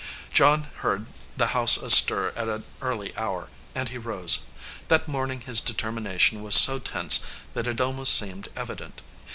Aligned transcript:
John 0.33 0.63
heard 0.77 1.05
the 1.37 1.49
house 1.53 1.77
astir 1.77 2.33
at 2.35 2.49
an 2.49 2.63
early 2.81 3.15
hour, 3.15 3.49
and 3.75 3.89
he 3.89 3.99
rose. 3.99 4.39
That 4.87 5.07
morning 5.07 5.41
his 5.41 5.61
determination 5.61 6.41
was 6.41 6.55
so 6.55 6.79
tense 6.79 7.23
that 7.53 7.67
it 7.67 7.79
almost 7.79 8.17
seemed 8.17 8.49
evident. 8.55 9.03